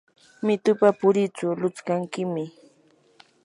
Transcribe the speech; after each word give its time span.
mitupa 0.45 0.89
puritsu 0.99 1.47
lutskankiymi. 1.61 2.45